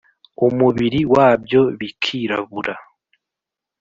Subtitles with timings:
[0.47, 2.73] umubiri wabyo bikirabura.